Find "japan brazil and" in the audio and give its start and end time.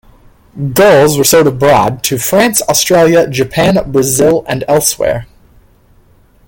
3.29-4.63